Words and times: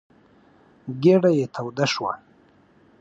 ګېډه 1.03 1.29
يې 1.37 1.45
توده 1.55 1.85
شوه. 1.93 2.11